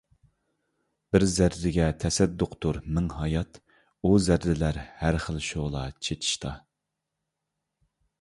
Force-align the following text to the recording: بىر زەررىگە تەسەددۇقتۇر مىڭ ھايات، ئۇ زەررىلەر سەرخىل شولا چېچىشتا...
بىر 1.15 1.23
زەررىگە 1.33 1.89
تەسەددۇقتۇر 2.03 2.79
مىڭ 2.95 3.09
ھايات، 3.17 3.59
ئۇ 4.09 4.13
زەررىلەر 4.29 4.81
سەرخىل 4.87 5.37
شولا 5.49 5.85
چېچىشتا... 6.09 6.55